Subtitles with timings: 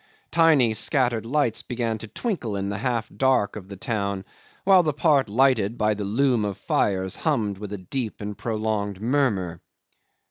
[0.31, 4.25] Tiny scattered lights began to twinkle in the dark half of the town,
[4.63, 8.99] while the part lighted by the loom of fires hummed with a deep and prolonged
[8.99, 9.61] murmur.